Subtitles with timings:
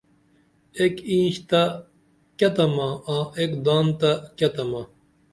[0.79, 1.61] ایک اینچ تہ
[2.37, 4.81] کیہ تمہ آں ایک دان تہ کیہ تمہ